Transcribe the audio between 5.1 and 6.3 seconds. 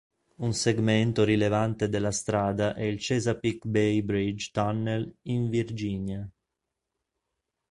in Virginia.